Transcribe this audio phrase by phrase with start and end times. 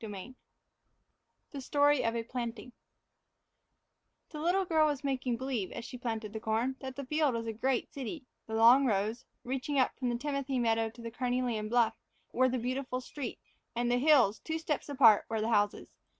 [0.03, 0.33] VI
[1.51, 2.71] THE STORY OF A PLANTING
[4.31, 7.45] THE little girl was making believe, as she planted the corn, that the field was
[7.45, 11.69] a great city; the long rows, reaching up from the timothy meadow to the carnelian
[11.69, 11.93] bluff,
[12.33, 15.87] were the beautiful streets; and the hills, two steps apart, were the houses.